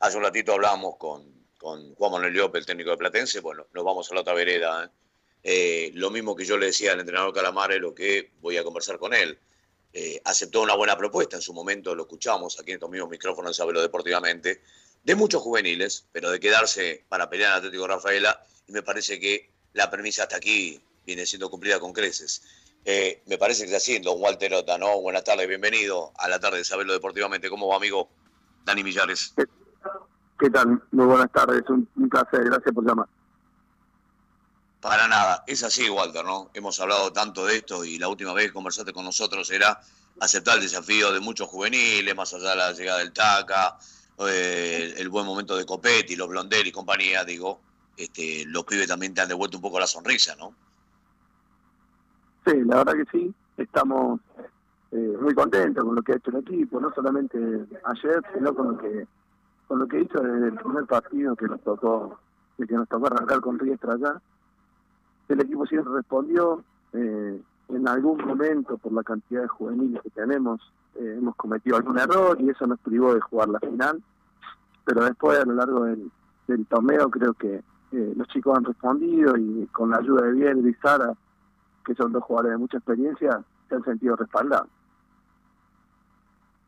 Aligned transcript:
Hace 0.00 0.16
un 0.16 0.22
ratito 0.22 0.52
hablábamos 0.52 0.96
con, 0.96 1.24
con 1.58 1.94
Juan 1.96 2.12
Manuel 2.12 2.32
López, 2.32 2.60
el 2.60 2.66
técnico 2.66 2.90
de 2.90 2.96
Platense, 2.98 3.40
bueno, 3.40 3.66
nos 3.72 3.84
vamos 3.84 4.08
a 4.10 4.14
la 4.14 4.20
otra 4.20 4.32
vereda. 4.32 4.84
¿eh? 4.84 4.88
Eh, 5.42 5.90
lo 5.94 6.10
mismo 6.10 6.36
que 6.36 6.44
yo 6.44 6.56
le 6.56 6.66
decía 6.66 6.92
al 6.92 7.00
entrenador 7.00 7.34
Calamare, 7.34 7.80
lo 7.80 7.94
que 7.94 8.30
voy 8.40 8.56
a 8.56 8.62
conversar 8.62 8.98
con 8.98 9.12
él. 9.12 9.38
Eh, 9.92 10.20
aceptó 10.24 10.62
una 10.62 10.76
buena 10.76 10.96
propuesta, 10.96 11.36
en 11.36 11.42
su 11.42 11.52
momento 11.52 11.96
lo 11.96 12.02
escuchamos 12.02 12.60
aquí 12.60 12.70
en 12.70 12.76
estos 12.76 12.90
mismos 12.90 13.10
micrófonos, 13.10 13.56
Sabelo 13.56 13.80
Deportivamente, 13.80 14.62
de 15.02 15.14
muchos 15.16 15.42
juveniles, 15.42 16.06
pero 16.12 16.30
de 16.30 16.38
quedarse 16.38 17.04
para 17.08 17.28
pelear 17.28 17.50
en 17.50 17.56
Atlético 17.58 17.88
Rafaela, 17.88 18.40
y 18.68 18.72
me 18.72 18.82
parece 18.82 19.18
que 19.18 19.50
la 19.72 19.90
premisa 19.90 20.24
hasta 20.24 20.36
aquí 20.36 20.80
viene 21.06 21.26
siendo 21.26 21.50
cumplida 21.50 21.80
con 21.80 21.92
creces. 21.92 22.42
Me 22.84 23.36
parece 23.36 23.64
que 23.64 23.70
es 23.70 23.76
así, 23.76 23.98
don 23.98 24.20
Walter 24.20 24.54
Ota, 24.54 24.78
¿no? 24.78 25.00
Buenas 25.00 25.24
tardes, 25.24 25.48
bienvenido 25.48 26.12
a 26.16 26.28
la 26.28 26.38
tarde 26.38 26.58
de 26.58 26.64
Saberlo 26.64 26.92
Deportivamente. 26.92 27.50
¿Cómo 27.50 27.68
va, 27.68 27.76
amigo 27.76 28.08
Dani 28.64 28.82
Millares? 28.84 29.34
¿Qué 30.38 30.50
tal? 30.50 30.82
Muy 30.92 31.06
buenas 31.06 31.30
tardes, 31.32 31.62
un, 31.68 31.88
un 31.96 32.08
placer, 32.08 32.44
gracias 32.44 32.74
por 32.74 32.84
llamar. 32.86 33.06
Para 34.80 35.08
nada, 35.08 35.42
es 35.46 35.64
así, 35.64 35.90
Walter, 35.90 36.24
¿no? 36.24 36.50
Hemos 36.54 36.78
hablado 36.78 37.12
tanto 37.12 37.44
de 37.44 37.56
esto 37.56 37.84
y 37.84 37.98
la 37.98 38.08
última 38.08 38.32
vez 38.32 38.46
que 38.46 38.52
conversaste 38.52 38.92
con 38.92 39.04
nosotros 39.04 39.50
era 39.50 39.80
aceptar 40.20 40.56
el 40.56 40.62
desafío 40.62 41.12
de 41.12 41.20
muchos 41.20 41.48
juveniles, 41.48 42.14
más 42.14 42.32
allá 42.32 42.50
de 42.50 42.56
la 42.56 42.72
llegada 42.72 42.98
del 43.00 43.12
TACA, 43.12 43.76
eh, 44.28 44.94
el 44.96 45.08
buen 45.08 45.26
momento 45.26 45.56
de 45.56 45.66
Copetti, 45.66 46.16
los 46.16 46.28
Blondel 46.28 46.66
y 46.66 46.72
compañía, 46.72 47.24
digo, 47.24 47.60
este, 47.96 48.44
los 48.46 48.64
pibes 48.64 48.86
también 48.86 49.14
te 49.14 49.20
han 49.20 49.28
devuelto 49.28 49.58
un 49.58 49.62
poco 49.62 49.80
la 49.80 49.86
sonrisa, 49.86 50.36
¿no? 50.36 50.54
Sí, 52.46 52.54
la 52.64 52.76
verdad 52.76 52.94
que 52.94 53.18
sí, 53.18 53.34
estamos 53.56 54.20
eh, 54.92 55.16
muy 55.20 55.34
contentos 55.34 55.84
con 55.84 55.94
lo 55.96 56.02
que 56.02 56.12
ha 56.12 56.16
hecho 56.16 56.30
el 56.30 56.38
equipo, 56.38 56.80
no 56.80 56.92
solamente 56.94 57.36
ayer, 57.84 58.22
sino 58.32 58.54
con 58.54 58.72
lo 58.72 58.78
que 58.78 59.06
con 59.68 59.78
lo 59.78 59.86
que 59.86 60.00
hizo 60.00 60.20
desde 60.20 60.48
el 60.48 60.54
primer 60.54 60.86
partido 60.86 61.36
que 61.36 61.46
nos 61.46 61.60
tocó, 61.60 62.18
que 62.56 62.74
nos 62.74 62.88
tocó 62.88 63.06
arrancar 63.06 63.40
con 63.40 63.58
Riestra 63.58 63.94
allá 63.94 64.20
el 65.28 65.40
equipo 65.40 65.66
siempre 65.66 65.92
respondió. 65.94 66.62
Eh, 66.92 67.40
en 67.68 67.88
algún 67.88 68.24
momento, 68.24 68.78
por 68.78 68.92
la 68.92 69.02
cantidad 69.02 69.42
de 69.42 69.48
juveniles 69.48 70.02
que 70.02 70.10
tenemos, 70.10 70.60
eh, 70.94 71.16
hemos 71.18 71.36
cometido 71.36 71.76
algún 71.76 71.98
error 71.98 72.40
y 72.40 72.48
eso 72.48 72.66
nos 72.66 72.80
privó 72.80 73.14
de 73.14 73.20
jugar 73.20 73.48
la 73.50 73.60
final. 73.60 74.02
Pero 74.84 75.04
después, 75.04 75.38
a 75.38 75.44
lo 75.44 75.54
largo 75.54 75.84
del, 75.84 76.10
torneo, 76.66 77.10
creo 77.10 77.34
que 77.34 77.62
eh, 77.92 78.12
los 78.16 78.26
chicos 78.28 78.56
han 78.56 78.64
respondido 78.64 79.36
y 79.36 79.66
con 79.70 79.90
la 79.90 79.98
ayuda 79.98 80.22
de 80.26 80.32
Biel 80.32 80.66
y 80.66 80.74
Sara, 80.74 81.12
que 81.84 81.94
son 81.94 82.10
dos 82.12 82.24
jugadores 82.24 82.52
de 82.52 82.58
mucha 82.58 82.78
experiencia, 82.78 83.42
se 83.68 83.74
han 83.74 83.84
sentido 83.84 84.16
respaldados. 84.16 84.68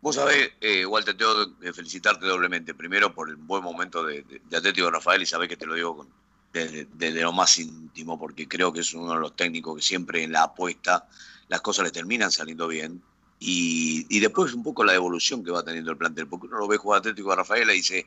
Vos 0.03 0.17
sabés, 0.17 0.53
eh, 0.61 0.87
Walter, 0.87 1.17
tengo 1.17 1.59
que 1.59 1.73
felicitarte 1.73 2.27
doblemente. 2.27 2.75
Primero 2.75 3.15
por 3.15 3.29
el 3.29 3.37
buen 3.37 3.63
momento 3.63 4.03
de, 4.05 4.23
de 4.23 4.57
Atlético 4.57 4.91
Rafael 4.91 5.23
y 5.23 5.27
sabés 5.27 5.49
que 5.49 5.57
te 5.57 5.67
lo 5.67 5.75
digo 5.75 5.97
con, 5.97 6.09
desde, 6.53 7.23
lo 7.23 7.33
más 7.33 7.59
íntimo, 7.59 8.19
porque 8.19 8.49
creo 8.49 8.73
que 8.73 8.81
es 8.81 8.93
uno 8.95 9.15
de 9.15 9.21
los 9.21 9.37
técnicos 9.37 9.77
que 9.77 9.83
siempre 9.83 10.23
en 10.23 10.33
la 10.33 10.45
apuesta 10.45 11.07
las 11.49 11.61
cosas 11.61 11.85
le 11.85 11.91
terminan 11.91 12.31
saliendo 12.31 12.67
bien. 12.69 13.03
Y, 13.39 14.07
y 14.15 14.21
después 14.21 14.53
un 14.53 14.63
poco 14.63 14.85
la 14.85 14.95
evolución 14.95 15.43
que 15.43 15.51
va 15.51 15.63
teniendo 15.63 15.93
el 15.93 15.97
plantel, 15.97 16.27
porque 16.27 16.47
uno 16.47 16.59
lo 16.59 16.69
ve 16.69 16.77
jugar 16.77 16.99
Atlético 16.99 17.33
a 17.33 17.37
Rafaela 17.37 17.73
y 17.73 17.77
dice, 17.77 18.07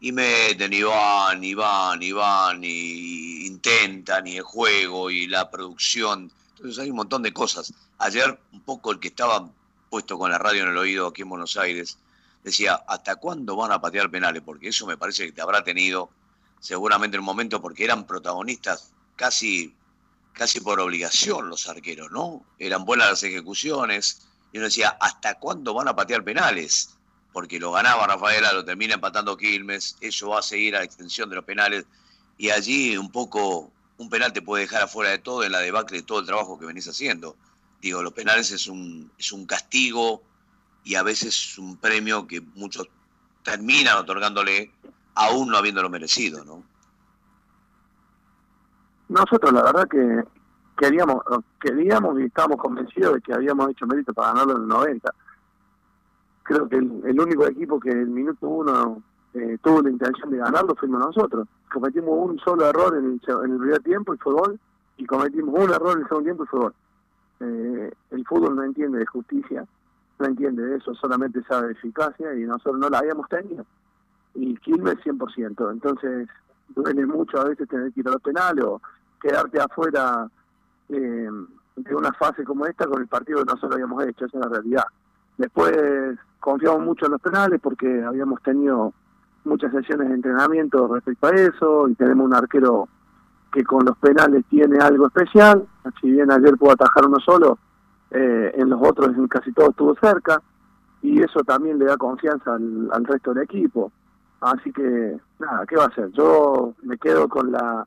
y 0.00 0.12
meten, 0.12 0.72
y 0.72 0.82
van, 0.82 1.42
y 1.42 1.54
van, 1.54 2.02
y 2.02 2.12
van, 2.12 2.60
y 2.62 3.46
intentan, 3.46 4.26
y 4.26 4.36
el 4.36 4.42
juego, 4.42 5.10
y 5.10 5.26
la 5.26 5.50
producción. 5.50 6.30
Entonces 6.56 6.78
hay 6.78 6.90
un 6.90 6.96
montón 6.96 7.22
de 7.22 7.32
cosas. 7.32 7.72
Ayer 7.98 8.38
un 8.52 8.60
poco 8.60 8.92
el 8.92 9.00
que 9.00 9.08
estaba 9.08 9.50
puesto 9.88 10.18
con 10.18 10.30
la 10.30 10.38
radio 10.38 10.62
en 10.62 10.70
el 10.70 10.78
oído 10.78 11.06
aquí 11.06 11.22
en 11.22 11.28
Buenos 11.28 11.56
Aires, 11.56 11.98
decía, 12.42 12.74
¿hasta 12.86 13.16
cuándo 13.16 13.56
van 13.56 13.72
a 13.72 13.80
patear 13.80 14.10
penales? 14.10 14.42
Porque 14.44 14.68
eso 14.68 14.86
me 14.86 14.96
parece 14.96 15.26
que 15.26 15.32
te 15.32 15.40
habrá 15.40 15.64
tenido 15.64 16.10
seguramente 16.60 17.16
en 17.16 17.20
un 17.20 17.26
momento 17.26 17.60
porque 17.60 17.84
eran 17.84 18.06
protagonistas 18.06 18.92
casi, 19.16 19.74
casi 20.32 20.60
por 20.60 20.80
obligación 20.80 21.48
los 21.48 21.68
arqueros, 21.68 22.10
¿no? 22.10 22.44
Eran 22.58 22.84
buenas 22.84 23.10
las 23.10 23.22
ejecuciones 23.22 24.28
y 24.52 24.58
uno 24.58 24.66
decía, 24.66 24.96
¿hasta 25.00 25.38
cuándo 25.38 25.74
van 25.74 25.88
a 25.88 25.96
patear 25.96 26.24
penales? 26.24 26.96
Porque 27.32 27.60
lo 27.60 27.72
ganaba 27.72 28.06
Rafaela, 28.06 28.52
lo 28.52 28.64
termina 28.64 28.94
empatando 28.94 29.36
Quilmes, 29.36 29.96
eso 30.00 30.30
va 30.30 30.40
a 30.40 30.42
seguir 30.42 30.74
a 30.74 30.80
la 30.80 30.84
extensión 30.84 31.28
de 31.28 31.36
los 31.36 31.44
penales 31.44 31.84
y 32.36 32.50
allí 32.50 32.96
un 32.96 33.10
poco 33.10 33.72
un 33.98 34.08
penal 34.08 34.32
te 34.32 34.42
puede 34.42 34.62
dejar 34.62 34.82
afuera 34.82 35.10
de 35.10 35.18
todo 35.18 35.44
en 35.44 35.52
la 35.52 35.58
debacle 35.58 35.98
de 35.98 36.04
todo 36.04 36.20
el 36.20 36.26
trabajo 36.26 36.58
que 36.58 36.66
venís 36.66 36.88
haciendo. 36.88 37.36
Digo, 37.80 38.02
los 38.02 38.12
penales 38.12 38.50
es 38.50 38.66
un, 38.66 39.10
es 39.18 39.32
un 39.32 39.46
castigo 39.46 40.22
y 40.84 40.96
a 40.96 41.02
veces 41.02 41.28
es 41.28 41.58
un 41.58 41.76
premio 41.76 42.26
que 42.26 42.40
muchos 42.40 42.88
terminan 43.42 43.98
otorgándole 43.98 44.72
aún 45.14 45.48
no 45.48 45.56
habiéndolo 45.56 45.90
merecido, 45.90 46.44
¿no? 46.44 46.62
Nosotros 49.08 49.52
la 49.52 49.62
verdad 49.62 49.88
que 49.88 50.22
queríamos, 50.76 51.22
queríamos 51.60 52.20
y 52.20 52.24
estábamos 52.24 52.58
convencidos 52.58 53.14
de 53.14 53.20
que 53.20 53.32
habíamos 53.32 53.70
hecho 53.70 53.86
mérito 53.86 54.12
para 54.12 54.28
ganarlo 54.28 54.56
en 54.56 54.62
el 54.62 54.68
90. 54.68 55.14
Creo 56.42 56.68
que 56.68 56.76
el, 56.76 57.20
único 57.20 57.46
equipo 57.46 57.80
que 57.80 57.90
en 57.90 58.00
el 58.00 58.08
minuto 58.08 58.46
uno 58.46 59.02
eh, 59.34 59.58
tuvo 59.62 59.82
la 59.82 59.90
intención 59.90 60.30
de 60.30 60.38
ganarlo 60.38 60.74
fuimos 60.76 61.00
nosotros. 61.00 61.48
Cometimos 61.72 62.10
un 62.10 62.38
solo 62.38 62.66
error 62.66 62.96
en 62.96 63.04
el, 63.04 63.44
en 63.44 63.52
el 63.52 63.58
primer 63.58 63.82
tiempo 63.82 64.14
fue 64.20 64.32
gol, 64.32 64.60
y 64.96 65.06
cometimos 65.06 65.54
un 65.54 65.70
error 65.70 65.92
en 65.92 66.02
el 66.02 66.08
segundo 66.08 66.24
tiempo 66.24 66.46
fue 66.46 66.60
gol. 66.60 66.74
Eh, 67.40 67.90
el 68.10 68.26
fútbol 68.26 68.56
no 68.56 68.64
entiende 68.64 68.98
de 68.98 69.06
justicia, 69.06 69.64
no 70.18 70.26
entiende 70.26 70.62
de 70.62 70.76
eso, 70.76 70.94
solamente 70.94 71.42
sabe 71.44 71.72
eficacia 71.72 72.34
y 72.34 72.40
nosotros 72.40 72.78
no 72.78 72.88
la 72.88 72.98
habíamos 72.98 73.28
tenido 73.28 73.64
y 74.34 74.56
Quilmes 74.56 74.96
100%. 75.04 75.70
Entonces, 75.72 76.28
duele 76.68 77.06
mucho 77.06 77.40
a 77.40 77.44
veces 77.44 77.68
tener 77.68 77.92
que 77.92 78.00
ir 78.00 78.08
a 78.08 78.12
los 78.12 78.22
penales 78.22 78.64
o 78.64 78.80
quedarte 79.20 79.60
afuera 79.60 80.28
eh, 80.88 81.30
de 81.76 81.94
una 81.94 82.12
fase 82.12 82.44
como 82.44 82.66
esta 82.66 82.86
con 82.86 83.00
el 83.00 83.08
partido 83.08 83.40
que 83.40 83.46
nosotros 83.46 83.72
habíamos 83.72 84.04
hecho, 84.06 84.26
esa 84.26 84.38
es 84.38 84.44
la 84.44 84.50
realidad. 84.50 84.84
Después 85.36 85.72
confiamos 86.40 86.84
mucho 86.84 87.06
en 87.06 87.12
los 87.12 87.20
penales 87.20 87.60
porque 87.60 88.02
habíamos 88.02 88.42
tenido 88.42 88.92
muchas 89.44 89.72
sesiones 89.72 90.08
de 90.08 90.14
entrenamiento 90.14 90.88
respecto 90.88 91.26
a 91.26 91.30
eso 91.30 91.88
y 91.88 91.94
tenemos 91.94 92.26
un 92.26 92.34
arquero 92.34 92.88
que 93.52 93.64
con 93.64 93.84
los 93.84 93.96
penales 93.98 94.44
tiene 94.48 94.78
algo 94.78 95.06
especial, 95.06 95.66
si 96.00 96.10
bien 96.10 96.30
ayer 96.30 96.56
pudo 96.56 96.72
atajar 96.72 97.06
uno 97.06 97.18
solo, 97.20 97.58
eh, 98.10 98.52
en 98.56 98.70
los 98.70 98.80
otros 98.82 99.08
en 99.16 99.28
casi 99.28 99.52
todos 99.52 99.70
estuvo 99.70 99.94
cerca 100.00 100.42
y 101.02 101.20
eso 101.22 101.40
también 101.44 101.78
le 101.78 101.84
da 101.84 101.96
confianza 101.96 102.54
al, 102.54 103.04
resto 103.04 103.34
del 103.34 103.44
equipo. 103.44 103.92
Así 104.40 104.72
que, 104.72 105.18
nada, 105.38 105.66
¿qué 105.66 105.76
va 105.76 105.84
a 105.84 105.88
hacer? 105.88 106.10
Yo 106.12 106.74
me 106.82 106.96
quedo 106.98 107.28
con 107.28 107.52
la 107.52 107.86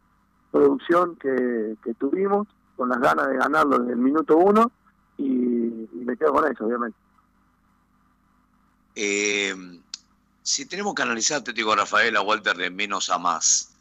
producción 0.51 1.15
que, 1.15 1.75
tuvimos, 1.97 2.47
con 2.75 2.89
las 2.89 2.99
ganas 2.99 3.27
de 3.29 3.37
ganarlo 3.37 3.79
desde 3.79 3.93
el 3.93 3.99
minuto 3.99 4.37
uno 4.37 4.71
y, 5.17 5.89
me 5.93 6.17
quedo 6.17 6.33
con 6.33 6.51
eso, 6.51 6.65
obviamente. 6.65 6.97
Eh, 8.95 9.53
si 10.41 10.65
tenemos 10.65 10.93
que 10.93 11.03
analizar, 11.03 11.41
te 11.41 11.53
digo, 11.53 11.75
Rafaela 11.75 12.21
Walter, 12.21 12.57
de 12.57 12.69
menos 12.69 13.09
a 13.09 13.17
más, 13.17 13.73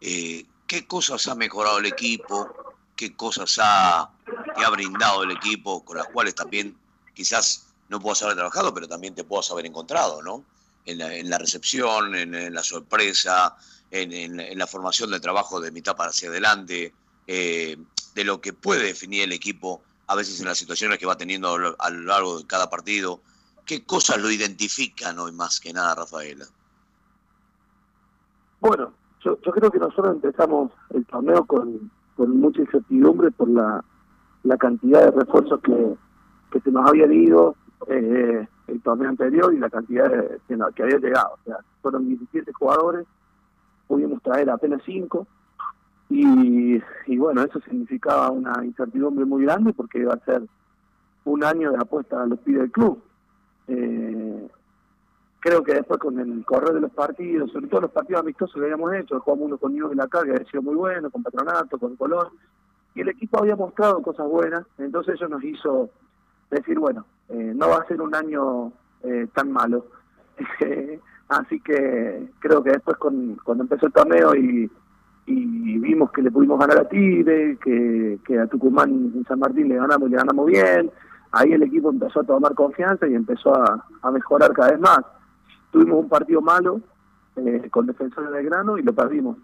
eh, 0.00 0.46
¿qué 0.74 0.88
cosas 0.88 1.28
ha 1.28 1.36
mejorado 1.36 1.78
el 1.78 1.86
equipo? 1.86 2.52
¿Qué 2.96 3.14
cosas 3.14 3.60
ha, 3.62 4.10
te 4.56 4.64
ha 4.64 4.70
brindado 4.70 5.22
el 5.22 5.30
equipo 5.30 5.84
con 5.84 5.96
las 5.98 6.08
cuales 6.08 6.34
también 6.34 6.76
quizás 7.14 7.68
no 7.88 8.00
puedas 8.00 8.20
haber 8.24 8.34
trabajado, 8.34 8.74
pero 8.74 8.88
también 8.88 9.14
te 9.14 9.22
puedas 9.22 9.48
haber 9.52 9.66
encontrado, 9.66 10.20
¿no? 10.20 10.44
en 10.84 11.30
la, 11.30 11.38
recepción, 11.38 12.16
en, 12.16 12.52
la 12.52 12.62
sorpresa, 12.64 13.56
en, 13.92 14.58
la 14.58 14.66
formación 14.66 15.12
del 15.12 15.20
trabajo 15.20 15.60
de 15.60 15.70
mitad 15.70 15.94
para 15.94 16.10
hacia 16.10 16.28
adelante, 16.28 16.92
eh, 17.28 17.76
de 18.16 18.24
lo 18.24 18.40
que 18.40 18.52
puede 18.52 18.82
definir 18.82 19.22
el 19.22 19.32
equipo 19.32 19.80
a 20.08 20.16
veces 20.16 20.40
en 20.40 20.46
las 20.46 20.58
situaciones 20.58 20.98
que 20.98 21.06
va 21.06 21.16
teniendo 21.16 21.54
a 21.78 21.90
lo 21.90 22.02
largo 22.02 22.38
de 22.38 22.46
cada 22.48 22.68
partido. 22.68 23.20
¿Qué 23.64 23.84
cosas 23.84 24.18
lo 24.18 24.28
identifican 24.28 25.20
hoy 25.20 25.30
más 25.30 25.60
que 25.60 25.72
nada, 25.72 25.94
Rafaela? 25.94 26.46
Bueno, 28.58 28.92
yo, 29.24 29.36
creo 29.36 29.70
que 29.70 29.78
nosotros 29.78 30.14
empezamos 30.14 30.70
el 30.90 31.04
torneo 31.06 31.44
con, 31.44 31.90
mucha 32.16 32.60
incertidumbre 32.60 33.30
por 33.30 33.48
la, 33.48 33.84
cantidad 34.58 35.04
de 35.04 35.10
refuerzos 35.10 35.60
que, 35.60 35.94
que 36.50 36.60
se 36.60 36.70
nos 36.70 36.88
había 36.88 37.12
ido. 37.12 37.56
Eh, 37.88 38.46
el 38.66 38.80
torneo 38.80 39.08
anterior 39.08 39.52
y 39.52 39.58
la 39.58 39.70
cantidad 39.70 40.10
de, 40.10 40.40
que, 40.74 40.82
había 40.82 40.98
llegado. 40.98 41.34
O 41.34 41.44
sea, 41.44 41.58
fueron 41.82 42.06
17 42.06 42.52
jugadores, 42.52 43.06
pudimos 43.86 44.22
traer 44.22 44.50
apenas 44.50 44.82
5 44.84 45.26
y, 46.10 46.80
y 47.06 47.18
bueno, 47.18 47.42
eso 47.42 47.60
significaba 47.60 48.30
una 48.30 48.64
incertidumbre 48.64 49.24
muy 49.24 49.44
grande 49.44 49.72
porque 49.72 49.98
iba 49.98 50.14
a 50.14 50.24
ser 50.24 50.42
un 51.24 51.44
año 51.44 51.72
de 51.72 51.78
apuesta 51.78 52.22
a 52.22 52.26
los 52.26 52.38
pibes 52.40 52.62
del 52.62 52.72
club. 52.72 53.02
Eh, 53.68 54.48
creo 55.44 55.62
que 55.62 55.74
después 55.74 56.00
con 56.00 56.18
el 56.18 56.42
correr 56.46 56.72
de 56.72 56.80
los 56.80 56.90
partidos, 56.92 57.52
sobre 57.52 57.66
todo 57.66 57.82
los 57.82 57.90
partidos 57.90 58.22
amistosos 58.22 58.54
que 58.54 58.62
habíamos 58.62 58.94
hecho, 58.94 59.20
jugamos 59.20 59.44
uno 59.44 59.58
con 59.58 59.72
Niños 59.74 59.90
de 59.90 59.96
la 59.96 60.08
Carga, 60.08 60.32
había 60.32 60.50
sido 60.50 60.62
muy 60.62 60.74
bueno, 60.74 61.10
con 61.10 61.22
Patronato, 61.22 61.78
con 61.78 61.96
Colón, 61.96 62.28
y 62.94 63.02
el 63.02 63.10
equipo 63.10 63.40
había 63.40 63.54
mostrado 63.54 64.00
cosas 64.00 64.26
buenas, 64.26 64.64
entonces 64.78 65.16
eso 65.16 65.28
nos 65.28 65.44
hizo 65.44 65.90
decir, 66.50 66.78
bueno, 66.78 67.04
eh, 67.28 67.52
no 67.54 67.68
va 67.68 67.76
a 67.76 67.86
ser 67.86 68.00
un 68.00 68.14
año 68.14 68.72
eh, 69.02 69.26
tan 69.34 69.52
malo. 69.52 69.84
Así 71.28 71.60
que 71.60 72.30
creo 72.38 72.62
que 72.62 72.70
después 72.70 72.96
con, 72.96 73.36
cuando 73.44 73.64
empezó 73.64 73.86
el 73.86 73.92
torneo 73.92 74.34
y, 74.34 74.70
vimos 75.26 76.10
que 76.12 76.22
le 76.22 76.30
pudimos 76.30 76.58
ganar 76.58 76.78
a 76.78 76.88
Tigre, 76.88 77.58
que, 77.62 78.18
que 78.26 78.38
a 78.38 78.46
Tucumán 78.46 79.12
en 79.14 79.24
San 79.26 79.38
Martín 79.38 79.68
le 79.68 79.76
ganamos 79.76 80.08
y 80.08 80.12
le 80.12 80.16
ganamos 80.16 80.46
bien, 80.46 80.90
ahí 81.32 81.52
el 81.52 81.62
equipo 81.62 81.90
empezó 81.90 82.20
a 82.20 82.24
tomar 82.24 82.54
confianza 82.54 83.06
y 83.06 83.14
empezó 83.14 83.54
a, 83.54 84.10
mejorar 84.10 84.52
cada 84.52 84.70
vez 84.70 84.80
más. 84.80 85.00
Tuvimos 85.74 86.04
un 86.04 86.08
partido 86.08 86.40
malo 86.40 86.80
eh, 87.34 87.68
con 87.68 87.84
Defensores 87.84 88.30
de 88.30 88.44
Grano 88.44 88.78
y 88.78 88.82
lo 88.84 88.92
perdimos. 88.92 89.38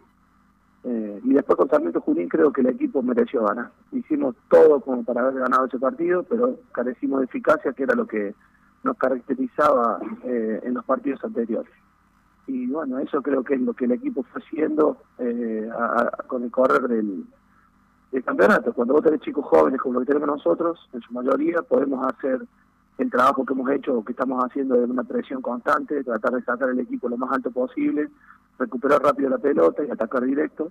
Eh, 0.85 1.21
y 1.25 1.33
después 1.35 1.57
con 1.57 1.69
Sarmiento 1.69 2.01
Junín 2.01 2.29
creo 2.29 2.53
que 2.53 2.61
el 2.61 2.69
equipo 2.69 3.03
mereció 3.03 3.43
ganar. 3.43 3.73
Hicimos 3.91 4.37
todo 4.49 4.79
como 4.79 5.03
para 5.03 5.23
haber 5.23 5.41
ganado 5.41 5.67
ese 5.67 5.81
partido, 5.81 6.23
pero 6.23 6.57
carecimos 6.71 7.19
de 7.19 7.25
eficacia, 7.25 7.73
que 7.73 7.83
era 7.83 7.97
lo 7.97 8.07
que 8.07 8.33
nos 8.85 8.97
caracterizaba 8.97 9.99
eh, 10.23 10.61
en 10.63 10.75
los 10.75 10.85
partidos 10.85 11.25
anteriores. 11.25 11.73
Y 12.47 12.69
bueno, 12.69 13.01
eso 13.01 13.21
creo 13.23 13.43
que 13.43 13.55
es 13.55 13.61
lo 13.61 13.75
que 13.75 13.87
el 13.87 13.93
equipo 13.93 14.23
fue 14.23 14.41
haciendo 14.41 14.99
eh, 15.19 15.69
con 16.29 16.45
el 16.45 16.53
correr 16.53 16.83
del, 16.83 17.25
campeonato. 18.25 18.73
Cuando 18.73 18.95
vos 18.95 19.03
tenés 19.03 19.21
chicos 19.23 19.45
jóvenes 19.47 19.81
como 19.81 19.95
lo 19.95 20.07
que 20.07 20.13
tenemos 20.13 20.29
nosotros, 20.29 20.89
en 20.93 21.01
su 21.01 21.13
mayoría 21.13 21.61
podemos 21.63 22.07
hacer 22.07 22.47
el 23.03 23.11
trabajo 23.11 23.45
que 23.45 23.53
hemos 23.53 23.71
hecho 23.71 24.05
que 24.05 24.13
estamos 24.13 24.45
haciendo 24.45 24.77
de 24.77 24.85
una 24.85 25.05
presión 25.05 25.41
constante, 25.43 26.05
tratar 26.05 26.33
de 26.33 26.43
sacar 26.43 26.71
el 26.71 26.81
equipo 26.81 27.09
lo 27.09 27.17
más 27.17 27.33
alto 27.33 27.51
posible, 27.51 28.09
recuperar 28.59 29.03
rápido 29.03 29.31
la 29.31 29.39
pelota 29.39 29.85
y 29.85 29.91
atacar 29.91 30.25
directo, 30.25 30.71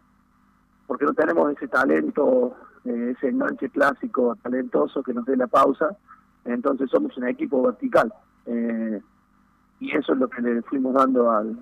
porque 0.87 1.05
no 1.05 1.13
tenemos 1.13 1.51
ese 1.51 1.67
talento, 1.67 2.55
eh, 2.85 3.13
ese 3.15 3.29
enganche 3.29 3.69
clásico 3.69 4.37
talentoso 4.41 5.03
que 5.03 5.13
nos 5.13 5.25
dé 5.25 5.35
la 5.37 5.47
pausa, 5.47 5.97
entonces 6.45 6.89
somos 6.89 7.15
un 7.17 7.27
equipo 7.27 7.61
vertical. 7.63 8.13
Eh, 8.45 9.01
y 9.79 9.95
eso 9.95 10.13
es 10.13 10.19
lo 10.19 10.29
que 10.29 10.41
le 10.41 10.61
fuimos 10.63 10.93
dando 10.93 11.31
al, 11.31 11.57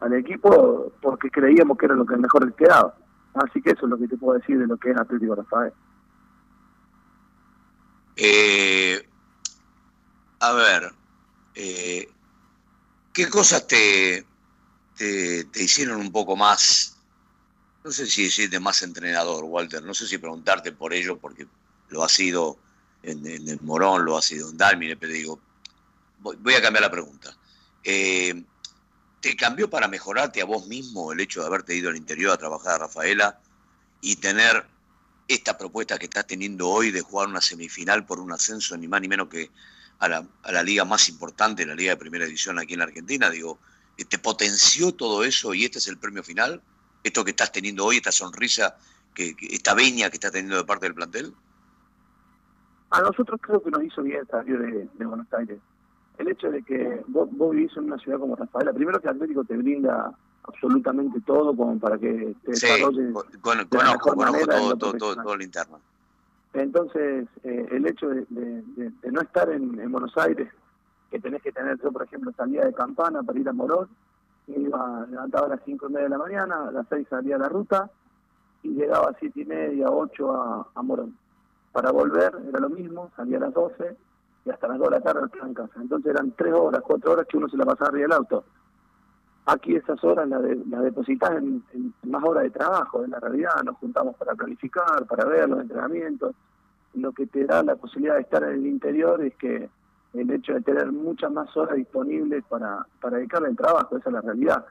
al, 0.00 0.12
equipo 0.12 0.92
porque 1.00 1.30
creíamos 1.30 1.76
que 1.76 1.86
era 1.86 1.96
lo 1.96 2.06
que 2.06 2.16
mejor 2.16 2.46
le 2.46 2.52
quedaba. 2.52 2.94
Así 3.34 3.60
que 3.60 3.70
eso 3.70 3.86
es 3.86 3.90
lo 3.90 3.98
que 3.98 4.06
te 4.06 4.16
puedo 4.16 4.38
decir 4.38 4.58
de 4.58 4.66
lo 4.66 4.76
que 4.76 4.90
es 4.90 4.96
Atlético 4.96 5.34
Rafael. 5.34 5.72
Eh, 8.16 8.85
a 10.40 10.52
ver, 10.52 10.92
eh, 11.54 12.08
¿qué 13.12 13.28
cosas 13.28 13.66
te, 13.66 14.26
te, 14.96 15.46
hicieron 15.62 16.00
un 16.00 16.12
poco 16.12 16.36
más, 16.36 16.96
no 17.84 17.90
sé 17.90 18.06
si 18.06 18.24
decirte 18.24 18.60
más 18.60 18.82
entrenador, 18.82 19.44
Walter, 19.44 19.82
no 19.82 19.94
sé 19.94 20.06
si 20.06 20.18
preguntarte 20.18 20.72
por 20.72 20.92
ello, 20.92 21.18
porque 21.18 21.46
lo 21.88 22.02
ha 22.02 22.08
sido 22.08 22.58
en, 23.02 23.26
el 23.26 23.60
Morón, 23.62 24.04
lo 24.04 24.16
ha 24.16 24.22
sido 24.22 24.50
en 24.50 24.56
Dalmine, 24.56 24.96
pero 24.96 25.12
digo, 25.12 25.40
voy, 26.20 26.54
a 26.54 26.62
cambiar 26.62 26.82
la 26.82 26.90
pregunta. 26.90 27.36
Eh, 27.84 28.42
¿Te 29.20 29.36
cambió 29.36 29.70
para 29.70 29.88
mejorarte 29.88 30.42
a 30.42 30.44
vos 30.44 30.66
mismo 30.66 31.12
el 31.12 31.20
hecho 31.20 31.40
de 31.40 31.46
haberte 31.46 31.74
ido 31.74 31.90
al 31.90 31.96
interior 31.96 32.32
a 32.32 32.36
trabajar 32.36 32.74
a 32.74 32.78
Rafaela 32.78 33.40
y 34.00 34.16
tener 34.16 34.66
esta 35.28 35.58
propuesta 35.58 35.98
que 35.98 36.04
estás 36.04 36.26
teniendo 36.26 36.68
hoy 36.68 36.90
de 36.90 37.00
jugar 37.00 37.28
una 37.28 37.40
semifinal 37.40 38.04
por 38.04 38.20
un 38.20 38.32
ascenso, 38.32 38.76
ni 38.76 38.86
más 38.86 39.00
ni 39.00 39.08
menos 39.08 39.28
que 39.28 39.50
a 39.98 40.08
la, 40.08 40.26
a 40.42 40.52
la 40.52 40.62
liga 40.62 40.84
más 40.84 41.08
importante, 41.08 41.66
la 41.66 41.74
liga 41.74 41.92
de 41.92 41.96
primera 41.96 42.24
división 42.24 42.58
aquí 42.58 42.74
en 42.74 42.80
la 42.80 42.86
Argentina? 42.86 43.30
Digo, 43.30 43.58
¿te 44.04 44.18
potenció 44.18 44.92
todo 44.92 45.24
eso 45.24 45.54
y 45.54 45.64
este 45.64 45.78
es 45.78 45.88
el 45.88 45.98
premio 45.98 46.22
final? 46.22 46.60
¿Esto 47.02 47.24
que 47.24 47.30
estás 47.30 47.52
teniendo 47.52 47.84
hoy, 47.84 47.96
esta 47.96 48.12
sonrisa, 48.12 48.76
que, 49.14 49.34
esta 49.50 49.74
veña 49.74 50.10
que 50.10 50.16
estás 50.16 50.32
teniendo 50.32 50.56
de 50.56 50.64
parte 50.64 50.86
del 50.86 50.94
plantel? 50.94 51.34
A 52.90 53.00
nosotros 53.00 53.40
creo 53.42 53.62
que 53.62 53.70
nos 53.70 53.82
hizo 53.82 54.02
bien 54.02 54.26
salir 54.26 54.58
de, 54.58 54.88
de 54.92 55.04
Buenos 55.06 55.32
Aires. 55.32 55.58
El 56.18 56.28
hecho 56.28 56.50
de 56.50 56.62
que 56.62 57.02
vos, 57.08 57.28
vivís 57.30 57.76
en 57.76 57.84
una 57.84 57.98
ciudad 57.98 58.18
como 58.18 58.36
Rafaela, 58.36 58.72
primero 58.72 59.00
que 59.00 59.08
Atlético 59.08 59.44
te 59.44 59.56
brinda 59.56 60.12
absolutamente 60.44 61.20
todo 61.22 61.54
como 61.54 61.78
para 61.78 61.98
que 61.98 62.34
te 62.44 62.52
desarrolles 62.52 63.12
con, 63.12 63.58
de 63.58 63.66
conozco, 63.66 64.14
conozco 64.14 64.46
todo, 64.46 64.76
todo, 64.76 65.16
todo, 65.16 65.34
el 65.34 65.42
interno. 65.42 65.80
Entonces, 66.60 67.28
eh, 67.44 67.68
el 67.70 67.86
hecho 67.86 68.08
de, 68.08 68.26
no 69.12 69.20
estar 69.20 69.50
en, 69.50 69.90
Buenos 69.92 70.16
Aires, 70.16 70.48
que 71.10 71.20
tenés 71.20 71.42
que 71.42 71.52
tener, 71.52 71.78
yo 71.82 71.92
por 71.92 72.02
ejemplo 72.02 72.32
salía 72.36 72.64
de 72.64 72.72
campana 72.72 73.22
para 73.22 73.38
ir 73.38 73.48
a 73.48 73.52
Morón, 73.52 73.88
iba, 74.46 75.06
levantaba 75.10 75.46
a 75.46 75.50
las 75.50 75.60
cinco 75.64 75.88
y 75.88 75.92
media 75.92 76.04
de 76.04 76.10
la 76.10 76.18
mañana, 76.18 76.68
a 76.68 76.72
las 76.72 76.86
seis 76.88 77.06
salía 77.10 77.36
a 77.36 77.40
la 77.40 77.48
ruta 77.48 77.90
y 78.62 78.70
llegaba 78.70 79.10
a 79.10 79.16
siete 79.18 79.42
y 79.42 79.44
media, 79.44 79.90
ocho 79.90 80.32
a, 80.32 80.68
a 80.74 80.82
Morón. 80.82 81.16
Para 81.72 81.92
volver 81.92 82.32
era 82.48 82.58
lo 82.58 82.70
mismo, 82.70 83.10
salía 83.16 83.36
a 83.36 83.40
las 83.40 83.52
doce 83.52 83.96
y 84.46 84.50
hasta 84.50 84.68
las 84.68 84.78
dos 84.78 84.88
de 84.88 84.96
la 84.96 85.02
tarde 85.02 85.26
estaba 85.26 85.48
en 85.48 85.54
casa. 85.54 85.80
Entonces 85.80 86.10
eran 86.10 86.32
tres 86.32 86.54
horas, 86.54 86.80
cuatro 86.82 87.12
horas 87.12 87.26
que 87.26 87.36
uno 87.36 87.48
se 87.48 87.56
la 87.58 87.66
pasaba 87.66 87.90
arriba 87.90 88.04
del 88.04 88.12
auto. 88.12 88.44
Aquí 89.46 89.76
esas 89.76 90.02
horas 90.02 90.28
las 90.28 90.42
de, 90.42 90.56
la 90.68 90.80
depositas 90.80 91.30
en, 91.36 91.62
más 92.02 92.24
horas 92.24 92.42
de 92.44 92.50
trabajo, 92.50 93.04
en 93.04 93.12
la 93.12 93.20
realidad 93.20 93.62
nos 93.64 93.76
juntamos 93.76 94.16
para 94.16 94.34
planificar, 94.34 95.06
para 95.06 95.24
ver 95.24 95.48
los 95.48 95.60
entrenamientos. 95.60 96.34
Lo 96.94 97.12
que 97.12 97.26
te 97.26 97.44
da 97.44 97.62
la 97.62 97.76
posibilidad 97.76 98.16
de 98.16 98.22
estar 98.22 98.42
en 98.42 98.54
el 98.54 98.66
interior 98.66 99.22
es 99.22 99.36
que 99.36 99.68
el 100.14 100.30
hecho 100.30 100.54
de 100.54 100.62
tener 100.62 100.90
muchas 100.90 101.30
más 101.30 101.56
horas 101.56 101.76
disponibles 101.76 102.42
para, 102.48 102.84
para 103.00 103.18
dedicarle 103.18 103.48
al 103.48 103.56
trabajo, 103.56 103.96
esa 103.96 104.08
es 104.08 104.14
la 104.14 104.20
realidad. 104.20 104.64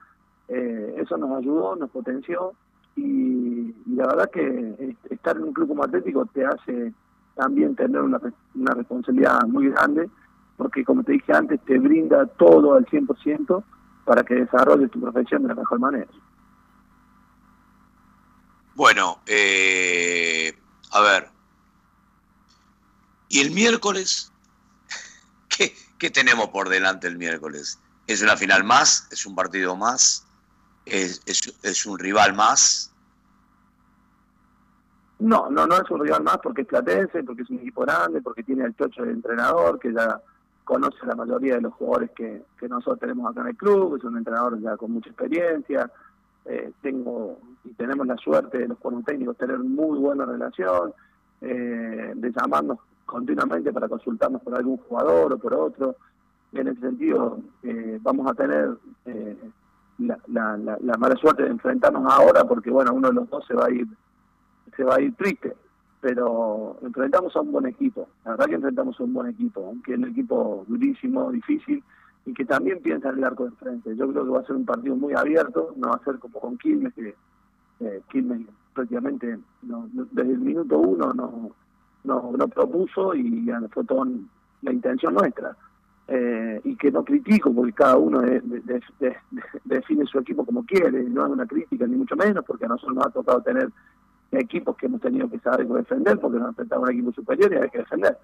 Eh, 0.50 0.96
eso 0.98 1.16
nos 1.18 1.38
ayudó, 1.38 1.76
nos 1.78 1.90
potenció 1.90 2.54
y, 2.98 3.74
la 3.96 4.08
verdad 4.08 4.30
que 4.30 4.96
estar 5.10 5.38
en 5.38 5.44
un 5.44 5.54
club 5.54 5.70
como 5.70 5.84
Atlético 5.84 6.26
te 6.26 6.46
hace 6.46 6.94
también 7.36 7.76
tener 7.76 8.02
una, 8.02 8.20
una 8.56 8.74
responsabilidad 8.74 9.42
muy 9.48 9.70
grande 9.70 10.10
porque 10.58 10.84
como 10.84 11.04
te 11.04 11.14
dije 11.14 11.34
antes 11.34 11.60
te 11.62 11.78
brinda 11.80 12.26
todo 12.26 12.76
al 12.76 12.86
100% 12.86 13.64
para 14.06 14.24
que 14.24 14.36
desarrolles 14.36 14.92
tu 14.92 15.02
profesión 15.02 15.42
de 15.42 15.50
la 15.50 15.56
mejor 15.56 15.80
manera. 15.80 16.08
Bueno, 18.76 19.20
eh, 19.26 20.58
a 20.92 21.02
ver, 21.02 21.30
¿y 23.30 23.40
el 23.40 23.52
miércoles? 23.52 24.32
¿Qué, 25.98 26.10
tenemos 26.12 26.50
por 26.50 26.70
delante 26.70 27.08
el 27.08 27.18
miércoles? 27.18 27.80
¿Es 28.06 28.22
una 28.22 28.38
final 28.38 28.64
más? 28.64 29.08
¿Es 29.12 29.26
un 29.26 29.34
partido 29.34 29.76
más? 29.76 30.28
¿Es, 30.86 31.22
es, 31.64 31.86
un 31.88 31.98
rival 31.98 32.34
más? 32.34 32.92
No, 35.18 35.50
no, 35.50 35.66
no 35.66 35.78
es 35.78 35.90
un 35.90 36.02
rival 36.02 36.22
más 36.22 36.38
porque 36.44 36.62
es 36.62 36.68
platense, 36.68 37.24
porque 37.24 37.42
es 37.42 37.50
un 37.50 37.60
equipo 37.60 37.82
grande, 37.82 38.22
porque 38.22 38.44
tiene 38.44 38.66
el 38.66 38.76
chocho 38.76 39.02
de 39.02 39.12
entrenador, 39.12 39.80
que 39.80 39.92
ya 39.92 40.22
conoce 40.66 41.06
la 41.06 41.16
mayoría 41.16 41.56
de 41.56 41.62
los 41.62 41.74
jugadores 41.76 42.12
que, 42.12 42.44
que 42.60 42.68
nosotros 42.68 43.00
tenemos 43.00 43.32
acá 43.32 43.42
en 43.42 43.48
el 43.48 43.56
club, 43.56 43.96
es 43.96 44.04
un 44.04 44.18
entrenador 44.18 44.60
ya 44.60 44.76
con 44.76 44.92
mucha 44.92 45.10
experiencia. 45.10 45.90
Eh, 46.46 46.72
tengo 46.82 47.40
y 47.64 47.74
tenemos 47.74 48.06
la 48.06 48.18
suerte 48.18 48.60
de 48.60 48.68
los 48.68 48.78
cuerpos 48.78 49.06
técnicos 49.06 49.38
tener 49.38 49.58
muy 49.58 49.98
buena 49.98 50.26
relación, 50.26 50.94
eh, 51.42 52.14
de 52.16 52.32
llamarnos 52.32 52.80
continuamente 53.06 53.72
para 53.72 53.88
consultarnos 53.88 54.42
por 54.42 54.56
algún 54.56 54.78
jugador 54.78 55.34
o 55.34 55.38
por 55.38 55.54
otro. 55.54 55.96
En 56.54 56.68
ese 56.68 56.80
sentido, 56.80 57.40
eh, 57.64 58.00
vamos 58.02 58.30
a 58.32 58.34
tener 58.34 58.78
eh, 59.06 59.38
la, 60.00 60.18
la, 60.28 60.98
mala 60.98 61.16
suerte 61.16 61.44
de 61.44 61.50
enfrentarnos 61.50 62.12
ahora 62.12 62.44
porque, 62.46 62.70
bueno, 62.70 62.94
uno 62.94 63.10
de 63.10 63.14
los 63.14 63.30
dos 63.30 63.46
se 63.46 63.54
va 63.54 63.66
a 63.66 63.72
ir 63.72 63.88
se 64.76 64.84
va 64.84 64.96
a 64.96 65.02
ir 65.02 65.16
triste, 65.16 65.56
pero 66.06 66.78
enfrentamos 66.84 67.36
a 67.36 67.42
un 67.42 67.52
buen 67.52 67.66
equipo. 67.66 68.08
La 68.26 68.32
verdad 68.32 68.46
que 68.46 68.54
enfrentamos 68.54 69.00
a 69.00 69.04
un 69.04 69.14
buen 69.16 69.28
equipo, 69.28 69.66
aunque 69.66 69.94
es 69.94 69.98
un 69.98 70.06
equipo 70.06 70.64
durísimo, 70.68 71.32
difícil 71.32 71.84
y 72.28 72.34
que 72.36 72.46
también 72.46 72.80
piensa 72.80 73.10
en 73.10 73.18
el 73.18 73.24
arco 73.24 73.46
de 73.46 73.56
frente. 73.56 73.96
Yo 73.96 74.08
creo 74.12 74.24
que 74.24 74.30
va 74.30 74.40
a 74.42 74.46
ser 74.46 74.56
un 74.56 74.66
partido 74.66 74.96
muy 74.96 75.16
abierto, 75.16 75.74
no 75.76 75.90
va 75.90 75.96
a 75.96 76.04
ser 76.04 76.20
como 76.20 76.40
con 76.40 76.60
Quilmes, 76.60 76.94
que 76.94 77.16
eh, 77.80 78.02
Quilmes 78.12 78.42
prácticamente 78.72 79.40
desde 80.12 80.32
el 80.32 80.38
minuto 80.38 80.78
uno 80.78 81.12
no 81.12 81.50
no, 82.04 82.32
no 82.38 82.48
propuso 82.50 83.16
y 83.16 83.50
fue 83.72 83.84
toda 83.86 84.06
la 84.62 84.72
intención 84.72 85.16
nuestra. 85.16 85.58
Eh, 86.08 86.62
y 86.66 86.76
que 86.76 86.92
no 86.92 87.04
critico 87.04 87.52
porque 87.52 87.74
cada 87.74 87.98
uno 87.98 88.22
define 89.64 90.06
su 90.06 90.20
equipo 90.20 90.46
como 90.46 90.64
quiere, 90.64 91.04
no 91.06 91.26
es 91.26 91.32
una 91.32 91.48
crítica 91.48 91.88
ni 91.88 91.96
mucho 91.96 92.16
menos 92.16 92.46
porque 92.46 92.66
a 92.66 92.68
nosotros 92.68 92.96
nos 92.96 93.08
ha 93.08 93.10
tocado 93.10 93.42
tener 93.42 93.72
equipos 94.38 94.76
que 94.78 94.86
hemos 94.86 95.02
tenido 95.02 95.30
que 95.30 95.40
saber 95.40 95.68
defender 95.68 96.20
porque 96.20 96.40
nos 96.40 96.50
enfrentamos 96.50 96.88
a 96.88 96.92
un 96.92 96.98
equipo 96.98 97.14
superior 97.14 97.54
y 97.54 97.58
hay 97.58 97.70
que 97.70 97.80
defender. 97.80 98.18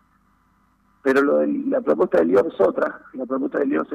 Pero 1.03 1.21
lo 1.21 1.37
de, 1.37 1.47
la 1.67 1.81
propuesta 1.81 2.19
de 2.19 2.25
Lyon 2.25 2.47
es 2.47 2.61
otra, 2.61 3.01
la 3.13 3.25
propuesta 3.25 3.59
de 3.59 3.65
Lyon 3.65 3.87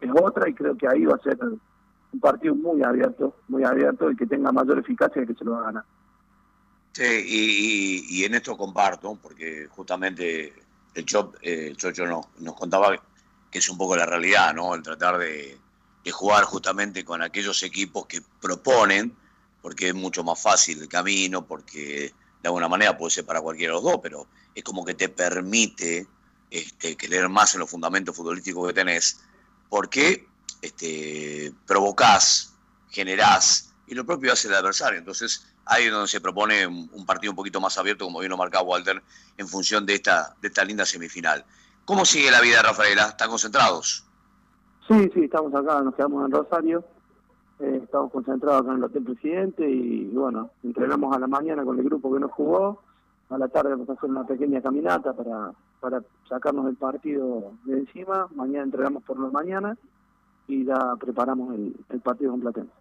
es, 0.00 0.10
otra 0.20 0.48
y 0.48 0.54
creo 0.54 0.76
que 0.76 0.88
ahí 0.88 1.04
va 1.04 1.16
a 1.16 1.22
ser 1.22 1.38
un 1.42 2.20
partido 2.20 2.54
muy 2.54 2.82
abierto, 2.82 3.36
muy 3.48 3.64
abierto 3.64 4.10
y 4.10 4.16
que 4.16 4.26
tenga 4.26 4.52
mayor 4.52 4.78
eficacia 4.78 5.26
que 5.26 5.34
se 5.34 5.44
lo 5.44 5.52
va 5.52 5.60
a 5.60 5.64
ganar. 5.64 5.84
Sí, 6.92 8.06
y, 8.08 8.24
en 8.24 8.34
esto 8.34 8.56
comparto, 8.56 9.18
porque 9.20 9.66
justamente 9.68 10.52
el 10.94 11.04
Chop, 11.04 11.34
eh, 11.42 11.66
el 11.68 11.76
Chocho 11.76 12.06
nos 12.06 12.54
contaba 12.54 12.96
que 13.50 13.58
es 13.58 13.68
un 13.68 13.78
poco 13.78 13.96
la 13.96 14.04
realidad, 14.04 14.54
¿no? 14.54 14.74
El 14.74 14.82
tratar 14.82 15.18
de, 15.18 15.58
jugar 16.12 16.44
justamente 16.44 17.04
con 17.04 17.22
aquellos 17.22 17.62
equipos 17.62 18.06
que 18.06 18.20
proponen, 18.40 19.16
porque 19.64 19.88
es 19.88 19.94
mucho 19.94 20.22
más 20.22 20.42
fácil 20.42 20.82
el 20.82 20.88
camino, 20.90 21.46
porque 21.46 22.12
de 22.42 22.48
alguna 22.48 22.68
manera 22.68 22.98
puede 22.98 23.12
ser 23.12 23.24
para 23.24 23.40
cualquiera 23.40 23.70
de 23.70 23.76
los 23.76 23.82
dos, 23.82 23.98
pero 24.02 24.26
es 24.54 24.62
como 24.62 24.84
que 24.84 24.92
te 24.92 25.08
permite 25.08 26.06
este, 26.50 26.98
creer 26.98 27.30
más 27.30 27.54
en 27.54 27.60
los 27.60 27.70
fundamentos 27.70 28.14
futbolísticos 28.14 28.66
que 28.68 28.74
tenés, 28.74 29.24
porque 29.70 30.28
este, 30.60 31.50
provocás, 31.66 32.52
generás, 32.90 33.72
y 33.86 33.94
lo 33.94 34.04
propio 34.04 34.34
hace 34.34 34.48
el 34.48 34.54
adversario. 34.54 34.98
Entonces, 34.98 35.46
ahí 35.64 35.84
es 35.84 35.92
donde 35.92 36.08
se 36.08 36.20
propone 36.20 36.66
un, 36.66 37.06
partido 37.06 37.32
un 37.32 37.36
poquito 37.36 37.58
más 37.58 37.78
abierto, 37.78 38.04
como 38.04 38.18
bien 38.18 38.28
lo 38.28 38.36
marcaba 38.36 38.64
Walter, 38.64 39.02
en 39.38 39.48
función 39.48 39.86
de 39.86 39.94
esta, 39.94 40.36
de 40.42 40.48
esta 40.48 40.62
linda 40.62 40.84
semifinal. 40.84 41.42
¿Cómo 41.86 42.04
sigue 42.04 42.30
la 42.30 42.42
vida 42.42 42.58
de 42.58 42.64
Rafaela? 42.64 43.06
¿Están 43.08 43.30
concentrados? 43.30 44.04
Sí, 44.86 45.10
sí, 45.14 45.24
estamos 45.24 45.54
acá, 45.54 45.80
nos 45.80 45.94
quedamos 45.94 46.26
en 46.26 46.32
Rosario, 46.32 46.84
eh, 47.64 47.80
estamos 47.82 48.12
concentrados 48.12 48.62
acá 48.62 48.72
en 48.72 48.78
el 48.78 48.84
Hotel 48.84 49.04
Presidente 49.04 49.68
y, 49.68 50.04
bueno, 50.12 50.50
entrenamos 50.62 51.14
a 51.16 51.18
la 51.18 51.26
mañana 51.26 51.64
con 51.64 51.78
el 51.78 51.84
grupo 51.84 52.12
que 52.12 52.20
nos 52.20 52.32
jugó, 52.32 52.82
a 53.30 53.38
la 53.38 53.48
tarde 53.48 53.70
vamos 53.70 53.88
a 53.88 53.94
hacer 53.94 54.10
una 54.10 54.26
pequeña 54.26 54.60
caminata 54.60 55.12
para, 55.14 55.52
para 55.80 56.02
sacarnos 56.28 56.68
el 56.68 56.76
partido 56.76 57.52
de 57.64 57.78
encima, 57.78 58.28
mañana 58.34 58.64
entrenamos 58.64 59.02
por 59.04 59.18
la 59.18 59.28
mañana 59.28 59.76
y 60.46 60.64
ya 60.64 60.78
preparamos 61.00 61.54
el, 61.54 62.00
partido 62.00 62.32
con 62.32 62.40
Platense. 62.40 62.72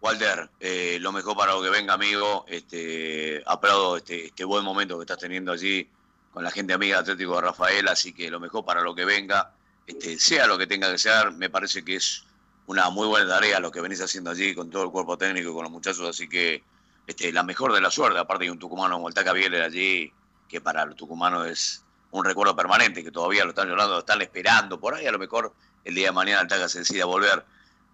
Walter, 0.00 0.48
eh, 0.60 0.98
lo 1.00 1.12
mejor 1.12 1.36
para 1.36 1.52
lo 1.52 1.62
que 1.62 1.68
venga, 1.68 1.92
amigo. 1.92 2.44
Este, 2.48 3.42
aplaudo 3.44 3.98
este, 3.98 4.26
este 4.26 4.44
buen 4.44 4.64
momento 4.64 4.96
que 4.96 5.02
estás 5.02 5.18
teniendo 5.18 5.52
allí 5.52 5.86
con 6.32 6.42
la 6.42 6.50
gente 6.50 6.72
amiga 6.72 6.96
de 6.96 7.00
Atlético 7.02 7.34
de 7.34 7.42
Rafael, 7.42 7.88
así 7.88 8.12
que 8.12 8.30
lo 8.30 8.40
mejor 8.40 8.64
para 8.64 8.80
lo 8.80 8.94
que 8.94 9.04
venga, 9.04 9.52
este, 9.86 10.18
sea 10.18 10.46
lo 10.46 10.56
que 10.56 10.66
tenga 10.66 10.90
que 10.90 10.98
ser, 10.98 11.32
me 11.32 11.50
parece 11.50 11.84
que 11.84 11.96
es 11.96 12.24
una 12.70 12.88
muy 12.88 13.08
buena 13.08 13.28
tarea 13.28 13.58
lo 13.58 13.72
que 13.72 13.80
venís 13.80 14.00
haciendo 14.00 14.30
allí 14.30 14.54
con 14.54 14.70
todo 14.70 14.84
el 14.84 14.92
cuerpo 14.92 15.18
técnico 15.18 15.50
y 15.50 15.52
con 15.52 15.64
los 15.64 15.72
muchachos, 15.72 16.08
así 16.08 16.28
que 16.28 16.62
este, 17.04 17.32
la 17.32 17.42
mejor 17.42 17.72
de 17.72 17.80
la 17.80 17.90
suerte, 17.90 18.16
aparte 18.16 18.44
de 18.44 18.52
un 18.52 18.60
tucumano 18.60 18.94
como 18.94 19.08
el 19.08 19.14
Taca 19.14 19.32
allí, 19.32 20.12
que 20.48 20.60
para 20.60 20.86
los 20.86 20.94
tucumanos 20.94 21.48
es 21.48 21.84
un 22.12 22.24
recuerdo 22.24 22.54
permanente, 22.54 23.02
que 23.02 23.10
todavía 23.10 23.42
lo 23.42 23.50
están 23.50 23.66
llorando, 23.66 23.94
lo 23.94 23.98
están 23.98 24.22
esperando, 24.22 24.78
por 24.78 24.94
ahí 24.94 25.04
a 25.04 25.10
lo 25.10 25.18
mejor 25.18 25.52
el 25.84 25.96
día 25.96 26.06
de 26.06 26.12
mañana 26.12 26.42
el 26.42 26.46
Taca 26.46 26.68
se 26.68 26.78
decide 26.78 27.02
volver 27.02 27.44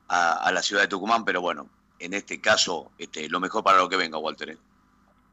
a, 0.09 0.53
la 0.53 0.61
ciudad 0.61 0.83
de 0.83 0.89
Tucumán, 0.89 1.25
pero 1.25 1.41
bueno, 1.41 1.71
en 1.99 2.13
este 2.13 2.39
caso, 2.39 2.91
este, 2.99 3.31
lo 3.31 3.41
mejor 3.41 3.65
para 3.65 3.79
lo 3.79 3.89
que 3.89 3.97
venga, 3.97 4.19
Walter. 4.19 4.51
¿eh? 4.51 4.59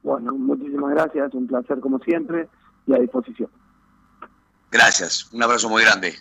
Bueno, 0.03 0.31
muchísimas 0.31 0.91
gracias, 0.91 1.33
un 1.33 1.47
placer 1.47 1.81
como 1.81 1.99
siempre 1.99 2.47
y 2.87 2.93
a 2.93 2.97
disposición. 2.97 3.49
Gracias, 4.71 5.27
un 5.33 5.43
abrazo 5.43 5.67
muy 5.67 5.83
grande. 5.83 6.15